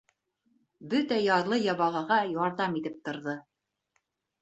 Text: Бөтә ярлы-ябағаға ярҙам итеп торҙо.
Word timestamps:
Бөтә 0.93 1.19
ярлы-ябағаға 1.27 2.19
ярҙам 2.35 2.83
итеп 2.83 3.01
торҙо. 3.07 3.41